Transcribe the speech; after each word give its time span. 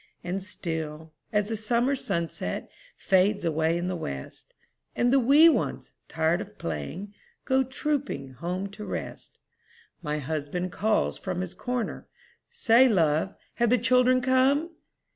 And 0.23 0.41
still, 0.41 1.13
as 1.31 1.49
the 1.49 1.55
summer 1.55 1.95
sunset 1.95 2.71
Fades 2.97 3.45
away 3.45 3.77
in 3.77 3.85
the 3.85 3.95
west, 3.95 4.51
And 4.95 5.13
the 5.13 5.19
wee 5.19 5.47
ones, 5.47 5.93
tired 6.07 6.41
of 6.41 6.57
playing, 6.57 7.13
Go 7.45 7.63
trooping 7.63 8.31
home 8.33 8.67
to 8.71 8.83
rest, 8.83 9.37
My 10.01 10.17
husband 10.17 10.71
calls 10.71 11.19
from 11.19 11.41
his 11.41 11.53
corner, 11.53 12.07
"Say, 12.49 12.87
love, 12.89 13.35
have 13.57 13.69
the 13.69 13.77
children 13.77 14.21
come?" 14.21 14.71